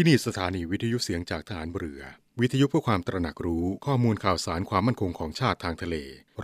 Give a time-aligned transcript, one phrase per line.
[0.00, 2.02] ที่นี่สถานีวิทยุเสียงจากฐานเรือ
[2.40, 5.96] วิทยุเพื่อความตระหนักรู้ข้อมูลข่าวสารความมั่นคงของชาติทางทะเล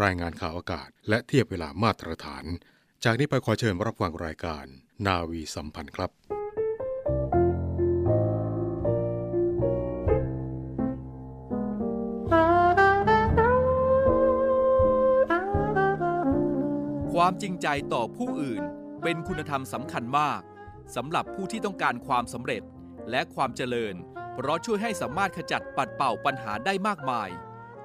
[0.02, 2.44] รายงานข่าวอากาศ และเทียบเวลามาตรฐาน
[3.04, 4.64] จากนี้ไปขอเชิญรับฟังรายการ
[5.06, 6.10] นาวีสัมพันธ์ครับ
[17.12, 18.62] ความจริงใจต่อผู้อื่น
[19.02, 20.40] เป็นคุณธรรมสำคัญมาก
[20.96, 22.62] สำหรับผู้ที่ต้องการความสำเร็จ
[23.10, 23.94] และความเจริญ
[24.34, 27.30] เพราะช่วยให้สามารถขจัดปัดเป่าปัญหาได้มากมาย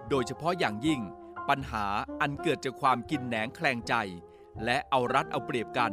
[0.10, 1.02] โดยเฉพาะอย่างยิ่ง
[1.50, 1.86] ปัญหา
[2.22, 3.94] อันเกิดจากความกินแหนงแคลงใจ
[4.66, 5.92] และเอารัดเอาเปรียบกัน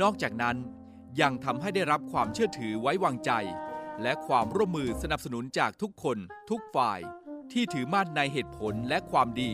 [0.00, 0.56] นอกจากนั้น
[1.20, 3.32] ยังทำให้ได้รับความเชื่อถือไว้วางใจ
[4.02, 6.18] และความร่วมมือสนับสนุนจากทุกคน
[6.50, 7.00] ทุกฝ่าย
[7.52, 9.52] ที่ถือมั่นในเหตุผลและความดี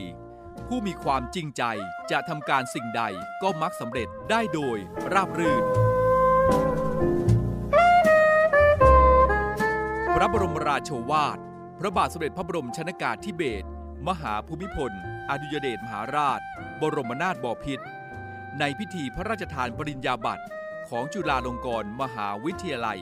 [0.67, 1.63] ผู้มีความจริงใจ
[2.11, 3.03] จะทำการสิ่งใด
[3.43, 4.77] ก็มักสำเร็จได้โดย
[5.13, 5.65] ราบรื่น
[10.25, 11.39] ระบรมราโชวาท
[11.79, 13.67] พระบาทสมเด็จพระบรมชนากาธิเบศร
[14.09, 14.93] มหาภูมิพล
[15.31, 16.41] อดุยเดชมหาราช
[16.81, 17.85] บรมนาถบพิตร
[18.59, 20.45] ในพิธีพระราชทานปริญญาบัตร
[20.89, 23.01] ของจุฬาลงกรณ์มหาวิทยาลัย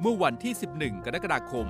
[0.00, 1.66] เมื่อวันที่ 11 กรกฎาคม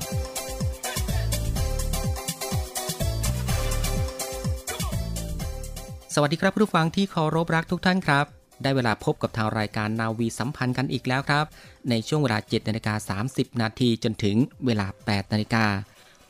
[6.14, 8.26] สวัสดีครับผู้ฟังที่เคารพรักทุกท่านครับ
[8.62, 11.44] ได้เวลาพบกับทางรายการนาวีสัมพันธ์กันอีกแล้วครับ
[11.90, 14.36] ในช่วงเวลา7นาฬิกา30 นาทีจนถึง
[14.66, 15.64] เวลา 8นาฬิกา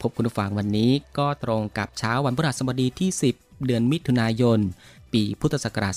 [0.01, 4.61] พบคุณผู้ฟังวันนี้ก็ตรงกับเช้าวันพฤหัสบดีที่ 10 เดือนมิถุนายน
[5.13, 5.95] ปีพุทธศักราช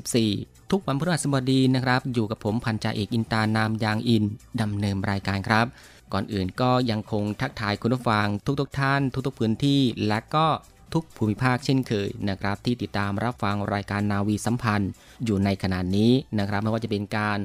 [0.00, 4.24] 2564 ทุกวันพฤหัสบดีนะครับ อยู่กับผมพันจ่าเอกอินตานามยางอิน
[4.60, 5.66] ดำเนินรายการครับ
[6.12, 8.26] ก่อนอื่นก็ยังคงทักทายคุณผู้ฟัง
[8.60, 10.46] ทุกๆทท่าน ทุกๆพื้นที่ และก็
[10.92, 14.90] ทุกภูมิภาคเช่นเคยนะครับที่ติดตามรับฟังรายการนาวีสัมพันธ์
[15.24, 17.38] อยู่ในขณะนี้นะครับไม่ว่าจะเป็นการ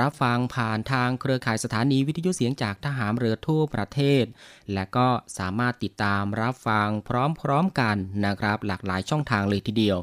[0.00, 4.24] รับฟังผ่านทางเครือข่ายสถานีวิทยุเสียงจากทหารเรือทั่วประเทศ
[4.74, 5.08] และก็
[5.38, 9.98] สามารถติดตามรับฟังพร้อมๆกันนะครับ หลากหลายช่องทางเลยทีเดียว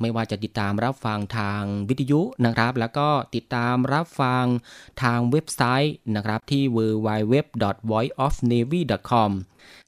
[0.00, 4.44] ไม่ว่าจะติดตามรับฟังทางวิทยุนะครับ แล้วก็ติดตามรับฟัง
[5.02, 9.30] ทางเว็บไซต์นะครับที่ www.voiceofnavy.com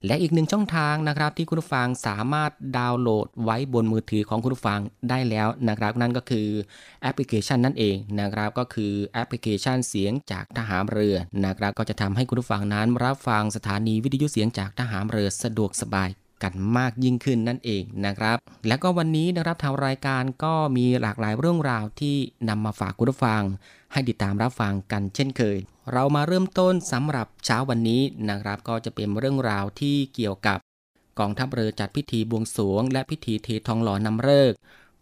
[0.07, 6.49] และอีกหนึ่งช่องทางนะครับที่คุณผู้ฟังสามารถดาวน์โหลดไว้บนมือถือของคุณผู้ฟังได้แล้วนะครับ นั่นก็คือ
[7.03, 16.11] แอปพลิเคชันนั่นเองนะครับ ก็คือแอปพลิเคชันเสียงจากทหารเรือนะครับ ก็จะทำให้คุณผู้ฟังนั้นรับฟังสถานีวิทยุเสียงจากทหารเรือสะดวกสบาย
[16.43, 18.37] กันมากยิ่งขึ้นนั่นเองนะครับ
[18.67, 22.17] และก็วันนี้นะครับทางรายการก็มีหลากหลายเรื่องราวที่
[22.49, 23.43] นำมาฝากคุณผู้ฟัง
[23.93, 25.59] ให้ติดตามรับฟังกันเช่นเคย
[25.93, 30.59] เรามาเริ่มต้นสำหรับเช้าวันนี้นะครับ ก็จะเป็นเรื่องราวที่เกี่ยวกับ
[31.19, 34.53] กองทัพเรือจัดพิธีบวงสรวง และพิธีเททองหล่อนำเลิก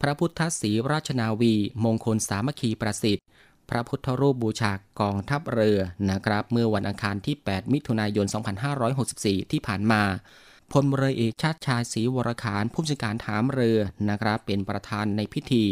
[0.00, 3.26] พระพุทธศรีราชนาวี มงคลสามัคคีประสิทธิ์
[3.70, 5.80] พระพุทธรูปบูชากองทัพเรือ
[6.10, 8.26] นะครับ เมื่อวันอังคารที่ 8 มิถุนายน
[8.88, 10.02] 2564 ที่ผ่านมา
[10.72, 15.64] พลเรือเอกชาติชายศรีวรขานผู้จัดการถามเรือนะครับเป็นประธานในพิธี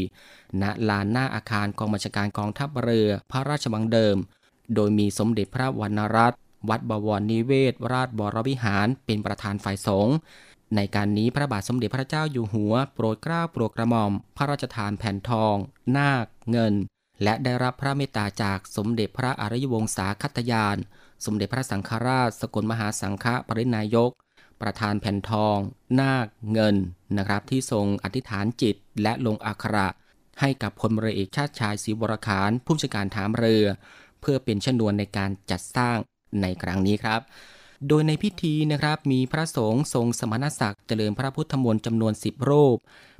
[0.62, 4.16] ณลานหน้าอาคารกองบัญชาการกองทัพเรือพระราชวังเดิม
[4.74, 10.14] โดยมีสมเด็จพระวรรณรัตน์วัดบวรนิเวศ ราชบรวิหาร เป็นประธานฝ่ายสงฆ์
[10.76, 15.56] ในการนี้พระบาทสมเด็จพระเจ้าอยู่หัว โปรดเกล้าโปรดกระหม่อม พระราชทานแผ่นทอง
[15.96, 16.74] นาค เงิน
[17.22, 20.76] และได้รับพระเมตตาจากสมเด็จพระอริยวงศาคัตยาน
[21.24, 24.10] สมเด็จพระสังฆราช สกลมหาสังฆปรินายก
[24.62, 25.56] ประธานแผ่นทอง
[26.00, 26.76] นาคเงิน
[27.18, 29.88] นะครับ ที่ทรงอธิษฐานจิตและลงอักขระ
[30.40, 33.64] ให้กับพลเรือเอกชาติชายศรีวรขานผู้จัดการถามเรือ
[34.20, 35.98] เพื่อเป็นชนวนในการจัดสร้าง
[36.42, 37.20] ในครั้งนี้ครับ
[37.88, 42.76] โดยในพิธีนะครับมีพระสงฆ์ทรงสมณศักดิ์เจริญพระพุทธมนต์จำนวนสิบรูป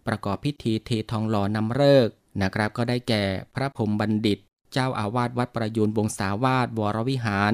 [0.06, 2.08] ประกอบพิธีเททองหล่อนำเลิก
[2.42, 3.24] นะครับ ก็ได้แก่
[3.54, 4.38] พระพรมบัณฑิต
[4.72, 7.52] เจ้าอาวาสวัดประยูนวงศาวาสวรวิหาร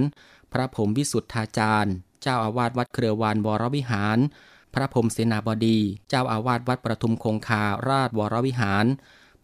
[0.53, 4.19] พระพรมวิสุทธาจารย์ เจ้าอาวาสวัดเครือวานวรวิหาร
[4.75, 5.79] พระพรมเสนาบดี
[6.09, 8.87] เจ้าอาวาสวัดประทุมคงคาราชวรวิหาร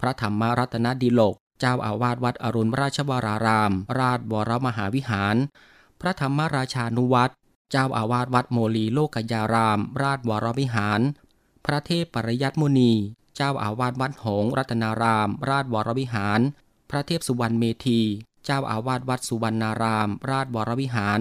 [0.01, 5.37] พระธรรมรัตนดิโลก เจ้าอาวาสวัดอรุณราชวราราม ราชวรมหาวิหาร
[6.01, 7.33] พระธรรมราชานุวัตร
[7.71, 11.01] เจ้าอาวาสวัดโมลีโลกยาราม ราชวรวิหาร
[11.67, 12.93] พระเทพปริยัตมุนี
[13.37, 16.41] เจ้าอาวาสวัดหงรัตนาราม ราชวรวิหาร
[16.91, 18.01] พระเทพสุวรรณเมธี
[18.45, 21.21] เจ้าอาวาสวัดสุวรรณาราม ราชวรวิหาร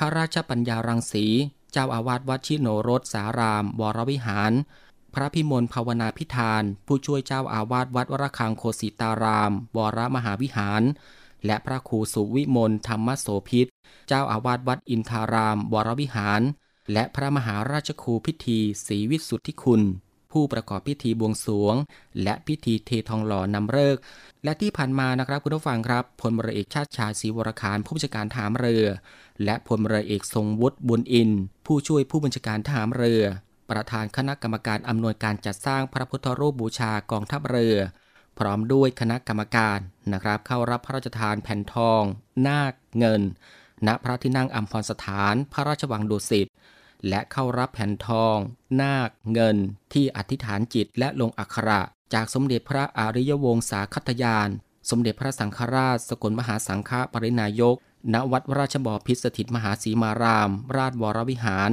[0.00, 1.26] พระราชปัญญารังสี
[1.72, 4.52] เจ้าอาวาสวัดชิโนรสสาราม วรวิหาร
[5.14, 10.82] พระพิมลภาวนาพิธาน ผู้ช่วยเจ้าอาวาสวัดวรคังโคสิตาราม วรมหาวิหาร
[11.46, 13.66] และพระครูสุวิมลธรรมโสพิษ
[14.08, 16.42] เจ้าอาวาสวัดอินทาราม วรวิหาร
[16.92, 19.82] และพระมหาราชครูพิธีศรีวิสุทธิคุณ
[20.32, 21.74] ผู้ประกอบพิธีบวงสรวง
[22.22, 23.96] และพิธีเททองหล่อนำเลิก
[24.44, 28.86] และที่ผ่านมานะครับคุณผู้ฟังครับพลเรือเอกชาติชายศรีวรคารผู้บัญชาการทหารเรือ
[29.44, 31.30] และพลเรือเอกทรงวุฒิบุญอิน
[31.66, 33.22] ผู้ช่วยผู้บัญชาการทหารเรือ
[33.70, 37.76] ประธานคณะกรรมการอำนวยการจัดสร้างพระพุทธรูปบูชากองทัพเรือ
[38.38, 39.78] พร้อมด้วยคณะกรรมการ
[40.12, 42.02] นะครับ เข้ารับพระราชทานแผ่นทอง
[42.46, 43.22] นาคเงิน
[43.86, 46.46] ณพระที่นั่งอัมพรสถาน พระราชวังดุสิต
[47.08, 48.36] และเข้ารับแผ่นทอง
[48.80, 49.56] นาค เงิน
[49.92, 51.80] ที่อธิษฐานจิตและลงอักขระ
[52.14, 54.48] จากสมเด็จพระอริยวงศาคตยาน
[54.90, 57.76] สมเด็จพระสังฆราช สกลมหาสังฆปรินายก
[58.14, 61.70] ณวัดราชบพิสถิตมหาสีมาราม ราชวรวิหาร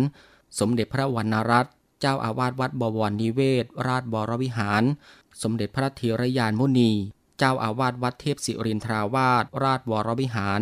[0.59, 4.83] สมเด็จพระวรรณรัตน์เจ้าอาวาสวัดบวรนิเวศ ราชบรวิหาร
[5.41, 6.91] สมเด็จพระเทรยานมุนี
[7.37, 10.61] เจ้าอาวาสวัดเทพศิรินทราวาสราชวรวิหาร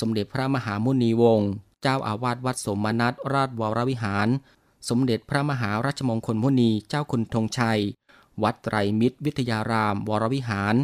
[0.00, 1.50] สมเด็จพระมหามุนีวงศ์
[1.82, 4.28] เจ้าอาวาสวัดสมนัตราชวรวิหาร
[4.88, 7.80] สมเด็จพระมหาราชมงคลมุนีเจ้าคุณธงชัย
[8.42, 10.74] วัดไตรมิตรวิทยาราม วรวิหาร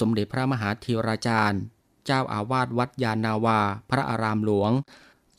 [0.00, 1.60] สมเด็จพระมหาเทราจารย์
[2.06, 3.60] เจ้าอาวาสวัดยานาวา
[3.90, 4.70] พระอารามหลวง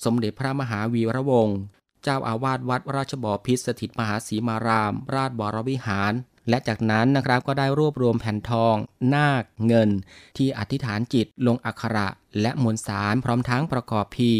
[0.05, 1.57] สมเด็จพระมหาวีระวงศ์
[2.03, 6.13] เจ้าอาวาสวัดราชบพิตรสถิตมหาสีมาราม ราชบรวิหาร
[6.49, 8.75] และจากนั้นนะครับก็ได้รวบรวมแผ่นทอง
[9.13, 9.89] นาค เงิน
[10.37, 12.07] ที่อธิษฐานจิตลงอักขระ
[12.41, 14.31] และมวลสารพร้อมทั้งประกอบพี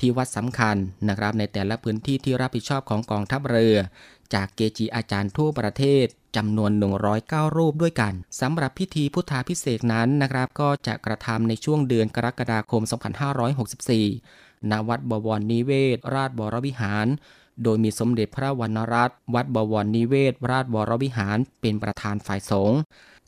[0.00, 0.76] ที่วัดสำคัญ
[1.08, 3.78] นะครับ ในแต่ละพื้นที่ที่รับผิดชอบของกองทัพเรือ
[4.34, 6.06] จากเกจิอาจารย์ทั่วประเทศ
[6.36, 6.72] จำนวน
[7.14, 12.82] 109 รูปด้วยกันสำหรับพิธีพุทธาพิเศษนั้นนะครับ ก็จะกระทำในช่วงเดือนกรกฎาคม
[13.56, 17.06] 2564 ณ วัดบวรนิเวศ ราชบรวิหาร
[17.62, 22.78] โดยมีสมเด็จพระวรรณรัตน์วัดบวรนิเวศ ราชบรวิหาร เป็นประธานฝ่ายสงฆ์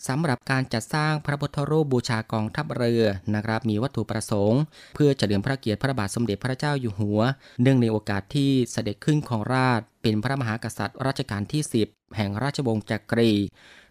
[0.09, 3.05] สำหรับการจัดสร้างพระพุทธรูปบูชากองทัพเรือ
[3.35, 4.63] นะครับมีวัตถุประสงค์
[4.95, 7.21] เพื่อเฉลิมพระเกียรติพระบาทสมเด็จพระเจ้าอยู่หัว
[7.63, 13.33] เนื่องในโอกาสที่เสด็จขึ้นของราชเป็นพระมหากษัตริย์รัชกาลที่ 10 แห่งราชวงศ์จักรี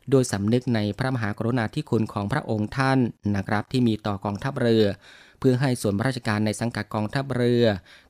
[0.10, 3.00] โดยสำนึกในพระมหากรุณาธิคุณของพระองค์ท่าน
[3.36, 4.86] นะครับที่มีต่อกองทัพเรือ
[5.40, 7.66] เพื่อให้ส่วนราชการในสังกัดกองทัพเรือ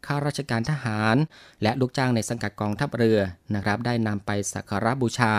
[0.05, 1.15] ข้าราชการทหาร
[1.63, 3.19] และลูกจ้างในสังกัดกองทัพเรือ
[3.55, 5.33] นะครับได้นำไปสักการะบูชา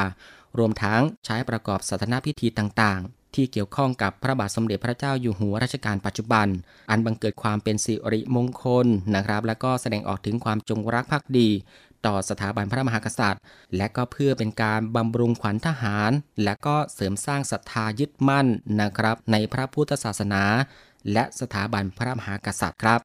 [0.59, 6.47] รวมทั้งใช้ประกอบศาสนาพิธีต่างๆ ที่เกี่ยวข้องกับพระบาทสมเด็จพระเจ้าอยู่หัวรัชกาลปัจจุบัน
[6.91, 11.49] อันบังเกิดความเป็นสิริมงคลนะครับ และก็แสดงออกถึงความจงรักภักดี
[12.07, 13.43] ต่อสถาบันพระมหากษัตริย์
[13.77, 16.11] และก็เพื่อเป็นการบำรุงขวัญทหาร
[16.45, 18.47] และก็เสริมสร้างศรัทธายึดมั่น
[18.81, 20.43] นะครับ ในพระพุทธศาสนา
[21.13, 23.01] และสถาบันพระมหากษัตริย์ครับ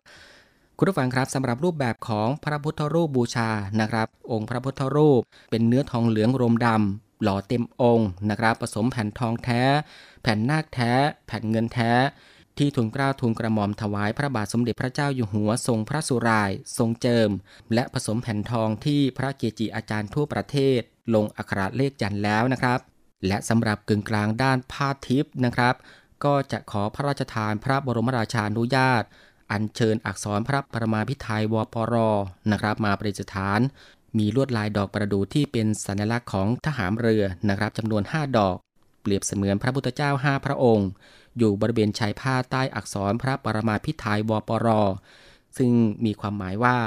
[0.77, 3.49] คุณผู้ฟังครับสำหรับรูปแบบของพระพุทธรูปบูชา
[3.79, 5.21] นะครับ องค์พระพุทธรูป
[5.51, 9.63] เป็นเนื้อทองเหลืองรมดำ หล่อเต็มองค์นะครับผสมแผ่นทองแท้
[10.21, 10.91] แผ่นนาคแท้
[11.27, 11.91] แผ่นเงินแท้
[12.57, 17.29] ที่ทุนกล้าทุนกระหม่อมถวายพระบาทสมเด็จพระเจ้าอยู่หัวทรงพระสุราย ทรงเจิม
[17.73, 20.79] และผสมแผ่นทองที่พระเกจิอาจารย์ทั่วประเทศ
[21.13, 22.79] ลงอักขระเลขยันแล้วนะครับ
[23.27, 25.75] และสำหรับกึ่งกลางด้านผ้าทิพย์นะครับ
[26.23, 29.03] ก็จะขอพระราชทานพระบรมราชานุญาต
[29.51, 31.95] อัญเชิญอักษรพระประมาพิไทยวปร
[32.51, 33.59] นะครับ มาประดิษฐาน
[34.17, 38.55] มีลวดลายดอกประดู่ที่เป็นสัญลักษณ์ของทหารเรือนะครับจำนวน 5 ดอก
[39.01, 40.89] เปรียบเสมือนพระพุทธเจ้า 5 พระองค์
[41.37, 44.67] อยู่บริเวณชายผ้าใต้อักษรพระปรมาพิไทยวปร
[45.57, 45.71] ซึ่ง
[46.05, 46.77] มีความหมายว่า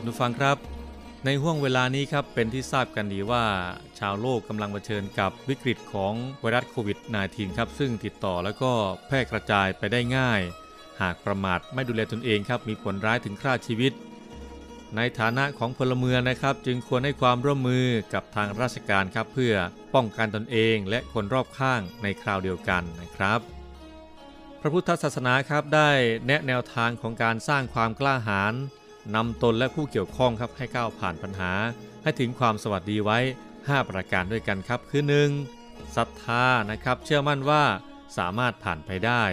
[0.01, 0.57] ครับทุกฟังครับ
[1.25, 3.45] ในห่วงเวลานี้ครับเป็นที่ทราบกันดีว่า
[3.99, 8.73] ชาวโลกกำลังเผชิญกับวิกฤตของไวรัสโควิด -19 ครับซึ่งติดต่อแล้วก็
[9.07, 10.41] แพร่กระจายไปได้ง่าย
[11.01, 13.93] หากประมาทไม่ดูแลตนเองครับมีผลร้ายถึงฆ่าชีวิต
[14.97, 19.55] ในฐานะของพลเมืองนะครับ จึงควรให้ความร่วมมือกับทางราชการครับเพื่อ
[19.95, 23.41] ป้องกันตนเองและคนรอบข้างในคราวเดียวกันนะครับ
[24.61, 25.91] พระพุทธศาสนาครับได้
[26.27, 28.55] แนะแนวทางของการสร้างความกล้าหาญ
[29.15, 31.53] นำตนและผู้เกี่ยวข้องครับให้ก้าวผ่านปัญหา
[32.03, 33.19] ให้ถึงความสวัสดีไว้
[33.59, 35.03] 5 ประการด้วยกันครับ คือ
[35.49, 35.97] 1.
[35.97, 37.65] ศรัทธานะครับ เชื่อมั่นว่า
[38.19, 39.25] สามารถผ่านไปได้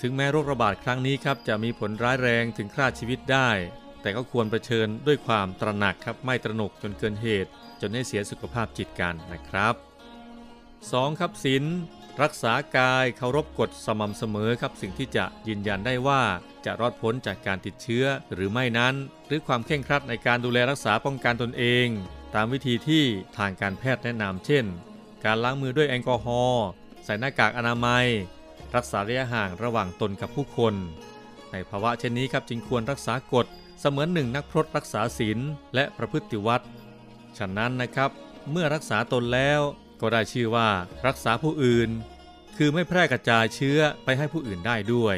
[0.00, 3.50] ถึงแม้โรคระบาดครั้งนี้ครับจะมีผลร้ายแรงถึงฆ่าชีวิตได้
[4.02, 9.74] แต่ก็ควรเผชิญด้วยความตระหนักครับไม่ตระหนกจนเกินเหตุ จนให้เสียสุขภาพจิตกันนะครับ
[10.46, 11.20] 2.
[11.20, 11.64] ครับศีล
[12.22, 16.22] รักษากายเคารพกฎสม่ำเสมอครับ สิ่งที่จะยืนยันได้ว่า
[16.64, 18.94] จะรอดพ้นจากการติดเชื้อหรือไม่นั้น
[19.26, 21.86] หรือความเคร่งครัดในการดูแลรักษาป้องกันตนเอง
[22.34, 23.04] ตามวิธีที่
[23.38, 24.64] ทางการแพทย์แนะนำเช่น
[25.24, 26.66] การล้างมือด้วยแอลกอฮอล์
[27.04, 28.06] ใส่หน้ากากอนามัย
[28.74, 30.74] รักษาระยะห่างระหว่างตนกับผู้คน
[31.52, 33.46] ในภาวะเช่นนี้ครับจึงควรรักษากฎ
[33.80, 35.38] เสมือนหนึ่งนักพรตรักษาศีล
[35.74, 36.62] และประพฤติวัด
[37.38, 38.10] ฉะนั้นนะครับ
[38.50, 39.60] เมื่อรักษาตนแล้ว
[40.00, 40.68] ก็ได้ชื่อว่า
[41.06, 41.90] รักษาผู้อื่น
[42.56, 45.16] คือไม่แพร่กระจายเชื้อไปให้ผู้อื่นได้ด้วย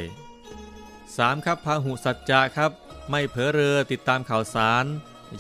[0.73, 1.45] 3.
[1.45, 2.71] ครับพาหุสัจจะครับ
[3.11, 4.85] ไม่เผลอเรอติดตามข่าวสาร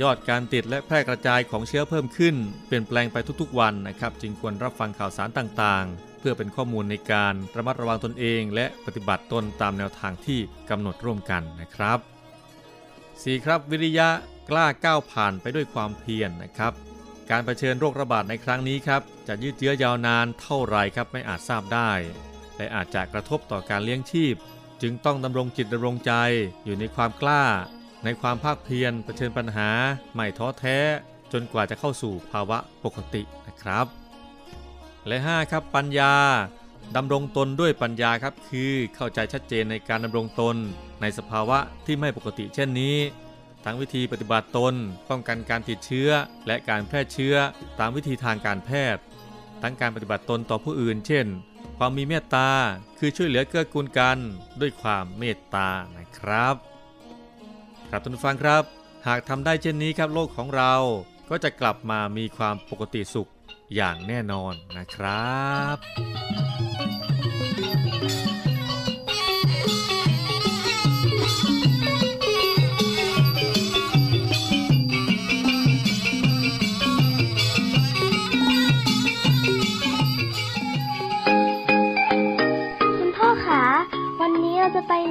[0.01, 11.99] ยอดการติดและแพร่กระจายของเชื้อเพิ่มขึ้น เปลี่ยนแปลงไปทุกๆวันนะครับ จึงควรรับฟังข่าวสารต่างๆ เพื่อเป็นข้อมูลในการระมัดระวังตนเอง และปฏิบัติตนตามแนวทางที่กำหนดร่วมกันนะครับ
[12.73, 13.45] 4.
[13.45, 14.09] ครับวิริยะ
[14.51, 16.73] กล้าก้าวผ่านไปด้วยความเพียรนนะครับ
[17.31, 21.91] การรเผชิญโรคระบาดในครั้งนี้ครับจะยืดเยื้อยาวนานเท่าไรครับไม่อาจทราบได้
[22.57, 24.35] และอาจจะกระทบต่อการเลี้ยงชีพ
[24.83, 26.12] จึงต้องดำรงจิตดำรงใจ
[26.64, 27.45] อยู่ในความกล้า
[28.05, 29.71] ในความภาคเพียรเผชิญปัญหา
[30.14, 30.79] ไม่ท้อแท้
[31.33, 33.87] จนกว่าจะเข้าสู่ภาวะปกตินะครับ
[35.07, 36.14] และ 5 ครับปัญญา
[36.97, 40.57] ดำรงตนด้วยปัญญาครับคือเข้าใจชัดเจนในการดำรงตน
[41.00, 42.97] ในสภาวะที่ไม่ปกติเช่นนี้
[43.64, 44.75] ทั้งวิธีปฏิบัติตน
[45.09, 46.11] ป้องกันการติดเชื้อ
[46.47, 47.35] และการแพร่เชื้อ
[47.78, 49.02] ตามวิธีทางการแพทย์
[49.62, 51.26] ทั้งการปฏิบัติตนต่อผู้อื่น เช่น
[51.78, 52.50] ความมีเมตตา
[52.99, 54.19] คือช่วยเหลือเกื้อกูลกัน
[54.61, 56.54] ด้วยความเมตตานะครับ
[57.88, 58.62] ครับท่านผู้ฟังครับ
[59.07, 60.75] หากทำได้เช่นนี้ครับโลกของเรา
[61.31, 63.31] ก็จะกลับมามีความปกติสุข
[63.75, 65.42] อย่างแน่นอนนะครั
[65.75, 65.76] บ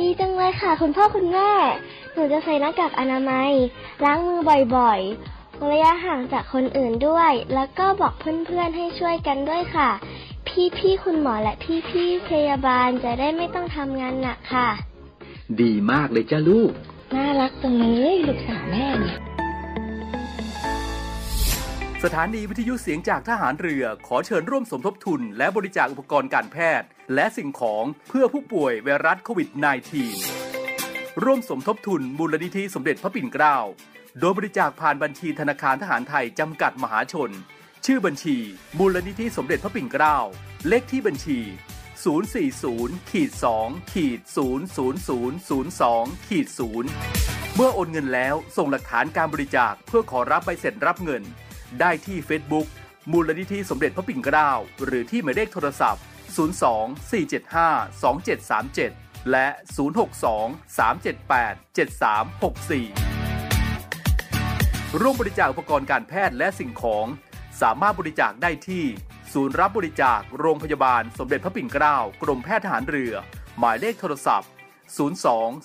[0.00, 1.50] ดีจังเลยค่ะ คุณพ่อคุณแม่
[2.12, 3.50] หนูจะใส่หน้ากากอนามัย
[4.04, 4.40] ล้างมือ
[4.76, 9.90] บ่อยๆระยะห่างจากคนอื่นด้วย แล้วก็บอกเพื่อนๆให้ช่วยกันด้วยค่ะ
[10.78, 11.54] พี่ๆคุณหมอและ
[11.88, 14.68] พี่ๆพยาบาลจะได้ไม่ต้องทำงานหนักค่ะ
[15.60, 16.72] ดีมากเลยจ้าลูก
[17.14, 19.18] น่ารักจังเลยลูกสาวแม่เนี่ย
[22.04, 29.48] สถานีวิทยุเสียงจากทหารเรือขอเชิญร่วมสมทบทุน และบริจาคอุปกรณ์การแพทย์ และสิ่งของเพื่อผู้ป่วยไวรัสโควิด
[30.36, 33.56] -19 ร่วมสมทบทุนมูลนิธิสมเด็จพระปิ่นเกล้า
[34.20, 37.30] โดยบริจาคผ่านบัญชีธนาคารทหารไทยจำกัดมหาชน
[37.86, 38.36] ชื่อบัญชี
[38.78, 40.18] มูลนิธิสมเด็จพระปิ่นเกล้า
[40.68, 41.38] เลขที่บัญชี
[42.04, 43.30] 040ขีด
[43.62, 46.48] 2ขีด00002ขีด
[47.00, 51.22] 0เมื่อโอนเงินแล้วส่งหลักฐานการบริจาคเพื่อขอรับใบเสร็จรับเงิน
[51.80, 52.66] ได้ที่ Facebook
[53.12, 54.50] มูลนิธิสมเด็จพระปิ่นเกล้า
[54.84, 56.02] หรือที่หมายเลขโทรศัพท์
[56.36, 56.38] 02
[57.10, 57.76] 475
[58.42, 59.46] 2737 และ
[60.16, 61.80] 062 378 7364
[65.00, 67.06] ร่วมบริจาคอุปกรณ์การแพทย์และสิ่งของ
[67.62, 68.84] สามารถบริจาคได้ที่
[69.32, 73.14] ศูนย์รับบริจาคโรงพยาบาลสมเด็จพระปิ่นเกล้ากรมแพทย์ทหารเรือ
[73.58, 74.50] หมายเลขโทรศัพท์
[74.96, 74.98] 02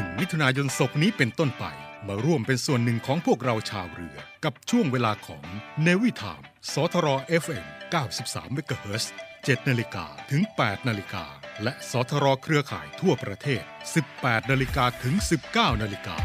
[0.00, 1.64] 1 มิถุนายนศกนี้เป็นต้นไป
[2.06, 5.44] มาร่วมเป็นส่วนหนึ่งของพวกเราชาวเรือ กับช่วงเวลาของ
[5.82, 7.06] เนวิทามสทร
[7.42, 7.66] FM
[8.10, 9.04] 93 MHz
[9.36, 11.24] 7นาฬิกาถึง 8 นาฬิกา
[11.62, 13.62] และสทรเครือข่ายทั่วประเทศ
[14.06, 15.14] 18 นาฬิกาถึง
[15.48, 16.16] 19 นาฬิกา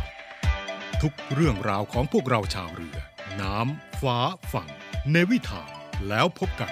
[1.01, 2.97] ทุกเรื่องราวของพวกเราชาวเรือ
[3.41, 4.19] น้ำ ฟ้า
[4.53, 4.69] ฝั่ง
[5.11, 5.71] เนวิทาม
[6.09, 6.71] แล้วพบกัน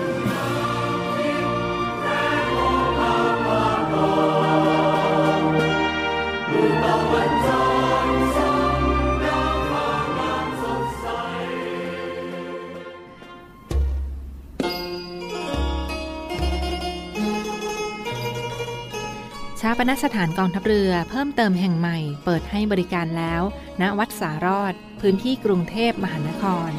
[19.63, 23.41] ชาปนสถานกองทัพเรือเพิ่มเติมแห่งใหม่เปิดให้บริการแล้ว
[23.81, 26.71] ณวัดสารอด พื้นที่กรุงเทพมหานคร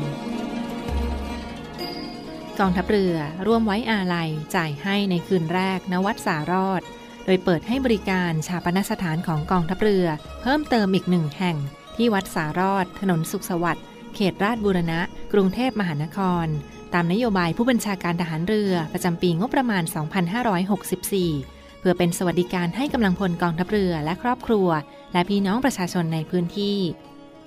[2.59, 3.17] กองทัพเรือ
[3.47, 6.83] ร่วมไว้อาลัยจ่ายให้ในคืนแรก ณวัดสารอด
[7.25, 10.07] โดยเปิดให้บริการชาปนสถานของกองทัพเรือ
[10.43, 11.57] เพิ่มเติมอีกหนึ่งแห่ง
[11.97, 15.01] ที่วัดสารอด ถนนสุขสวัสดิ์เขตราชบูรณะ
[15.33, 16.47] กรุงเทพมหานคร
[16.95, 24.69] ตามนโยบายผู้บัญชาการทหารเรือประจำปีงบประมาณ 2564 เพื่อเป็นสวัสดิการให้กำลังพลกองทัพเรือและครอบครัว
[25.13, 26.79] และพี่น้องประชาชนในพื้นที่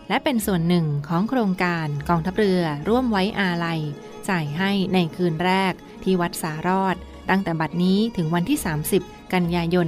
[0.09, 3.81] และเป็นส่วนหนึ่งของโครงการกองทัพเรือร่วมไว้อาลัย
[4.29, 6.95] จ่ายให้ในคืนแรกที่วัดสารอด
[7.29, 8.59] ตั้งแต่บัดนี้ถึงวันที่
[8.97, 9.87] 30 กันยายน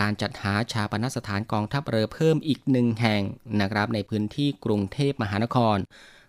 [0.00, 3.22] การจัดหาชาปนสถานกองทัพเรือเพิ่มอีกหนึ่งแห่ง
[3.60, 5.76] นะครับในพื้นที่กรุงเทพมหานคร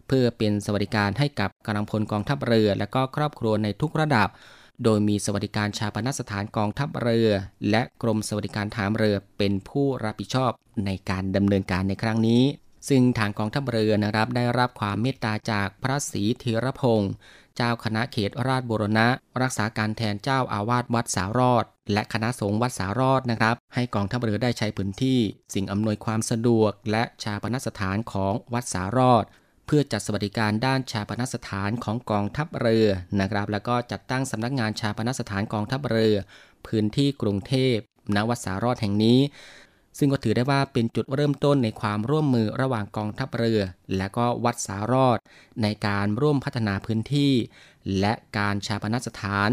[0.08, 4.30] เพื่อเป็นสวัสดิการให้กับกำลังพลกองทัพเรือ และก็ครอบครัวในทุกระดับ
[4.84, 7.32] โดยมีสวัสดิการชาปนสถานกองทัพเรือ
[7.70, 10.52] และกรมสวัสดิการทารเรือเป็นผู้รับผิดชอบ
[10.86, 12.44] ในการดำเนินการในครั้งนี้
[12.90, 17.12] ซึ่งทางกองทัพเรือนะครับได้รับความเมตตาจากพระศรีธีรพงศ์
[17.56, 19.08] เจ้าคณะเขตราชบุรณะ
[19.42, 25.20] รักษาการแทนเจ้าอาวาสวัดสารอด และคณะสงฆ์วัดสารอดนะครับ ให้กองทัพเรือได้ใช้พื้นที่
[25.54, 29.24] สิ่งอำนวยความสะดวก และชาปนสถานของวัดสารอด
[29.68, 32.88] เพื่อจัดสวัสดิการด้านชาปนสถานของกองทัพเรือ
[33.20, 36.16] นะครับ แล้วก็จัดตั้งสำนักงานชาปนสถานกองทัพเรือ
[36.68, 37.76] พื้นที่กรุงเทพ
[38.16, 39.20] ณวัดสารอดแห่งนี้
[39.98, 43.62] ซึ่งก็ถือได้ว่าเป็นจุดเริ่มต้นในความร่วมมือระหว่างกองทัพเรือ
[43.98, 45.18] และก็วัดสารอด
[45.62, 47.34] ในการร่วมพัฒนาพื้นที่
[48.00, 49.50] และการชาปนสถาน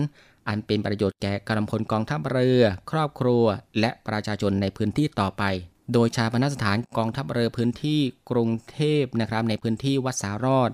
[0.48, 3.44] อันเป็นประโยชน์แก่กำลังพลกองทัพเรือ ครอบครัว
[3.80, 5.44] และประชาชนในพื้นที่ต่อไป
[5.92, 10.70] โดยชาปนสถานกองทัพเรือพื้นที่กรุงเทพนะครับในพื้นที่วัดสารอด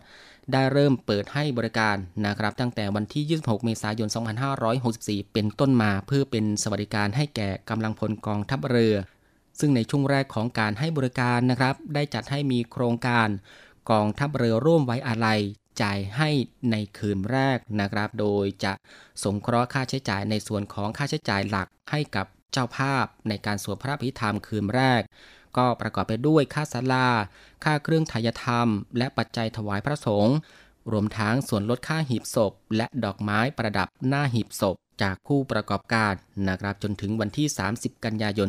[0.52, 1.96] ได้เริ่มเปิดให้บริการ
[2.26, 4.08] นะครับตั้งแต่วันที่ 26 เมษายน
[4.70, 8.94] 2564 เป็นต้นมาเพื่อเป็นสวัสดิการให้แก่กำลังพลกองทัพเรือ
[9.60, 13.28] ซึ่งในช่วงแรกของการให้บริการนะครับ ได้จัดให้มีโครงการ
[13.90, 15.40] กองทัพเรือร่วมไว้อาลัย
[15.82, 16.30] จ่ายให้
[16.70, 18.72] ในคืนแรกนะครับ โดยจะ
[19.24, 25.02] สงเคราะห์ค่าใช้จ่ายในส่วนของค่าใช้จ่ายหลักให้กับ เจ้าภาพในการสวดพระพิธรรมคืนแรก
[25.56, 27.08] ก็ประกอบไปด้วยค่าศาลา
[27.64, 30.36] ค่าเครื่องทายธรรม และปัจจัยถวายพระสงฆ์
[30.92, 36.12] รวมทั้งส่วนลดค่าหีบศพ และดอกไม้ประดับหน้าหีบศพจากผู้ประกอบการ
[36.48, 38.48] นะครับจนถึงวันที่ 30 กันยายน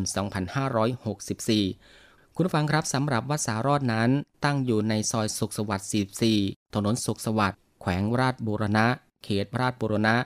[1.58, 4.10] 2564 คุณฟังครับสำหรับวัดสารอดนั้น
[4.44, 5.88] ตั้งอยู่ในซอยสุขสวัสดิ์
[6.30, 8.86] 44 ถนนสุขสวัสดิ์แขวงราชบูรณะ
[9.24, 10.16] เขตราชบูรณะ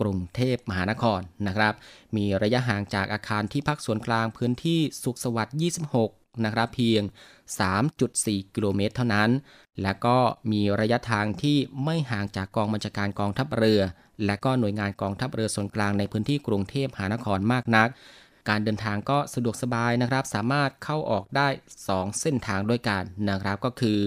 [0.00, 1.74] กรุงเทพมหานครนะครับ
[2.16, 5.56] มีระยะห่างจากอาคารที่พักส่วนกลางพื้นที่สุขสวัสดิ์
[6.00, 7.02] 26 นะครับเพียง
[7.78, 9.30] 3.4 กิโลเมตรเท่านั้น
[9.82, 10.18] และก็
[10.52, 13.82] มีระยะทางที่ไม่ห่างจากกองบัญชาการกองทัพเรือ
[14.26, 17.88] และก็หน่วยงานกองทัพเรือส่วนกลางในพื้นที่กรุงเทพมหานครมากนัก
[18.48, 21.48] การเดินทางก็สะดวกสบายนะครับ สามารถเข้าออกได้
[21.84, 24.00] 2 เส้นทางด้วยกันนะครับ ก็คือ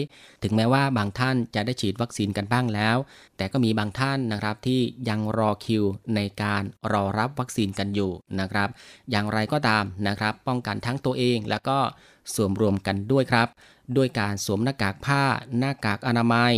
[0.43, 2.97] ถึงแม้ว่าบางท่านจะได้ฉีดวัคซีนกันบ้างแล้ว
[3.37, 8.69] แต่ก็มีบางท่านนะครับที่ยังรอคิวในการรอรับวัคซีนกันอยู่นะครับ
[9.11, 11.79] อย่างไรก็ตามนะครับ ป้องกันทั้งตัวเองแล้วก็
[12.35, 13.49] สวมรวมกันด้วยครับ
[13.97, 15.23] ด้วยการสวมหน้ากากผ้า
[15.59, 16.53] หน้ากากอนามัย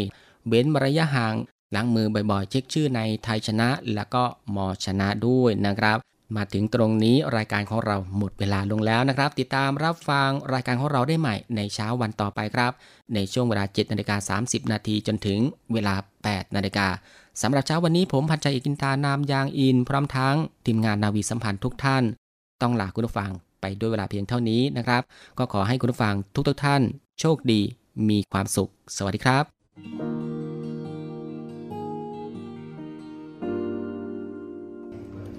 [0.49, 1.35] เว้นระยะห่าง
[1.75, 4.25] ล้างมือบ่อยๆ เช็คชื่อในไทยชนะ แล้วก็
[4.57, 5.99] มอชนะด้วยนะครับ
[6.37, 12.73] มาถึงตรงนี้รายการของเราหมดเวลาลงแล้วนะครับ ติดตามรับฟังรายการของเราได้ใหม่ในเช้าวันต่อไปครับ
[13.15, 15.39] ในช่วงเวลา7นาฬิกา30 นาทีจนถึง
[15.73, 15.95] เวลา
[16.27, 16.87] 8 นาฬิกา
[17.43, 22.05] สำหรับเช้าวันนี้ผมพันใจอิกินตานามยางอิน พร้อมทั้งทีมงานนาวีสัมพันธ์ทุกท่าน
[22.63, 25.03] ต้องลาคุณผู้ฟังไปด้วยเวลาเพียงเท่านี้นะครับ
[25.39, 26.15] ก็ขอให้คุณผู้ฟัง
[26.49, 26.83] ทุกๆท่าน
[27.21, 27.61] โชคดี
[28.09, 29.45] มีความสุข สวัสดีครับ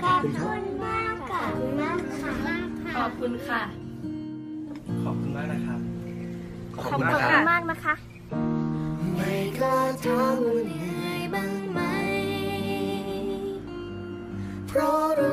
[0.03, 0.72] ขอบคุณ
[3.05, 3.61] อบคุณค่ะ
[5.03, 5.79] ขอบคุณมากนะครับ
[6.81, 7.05] ขอบคุณ
[7.51, 7.93] มากนะคะ
[9.15, 11.79] ไม่กล้าถามว่าเหนื่อยบ้างไหม
[14.67, 15.32] เพราะรู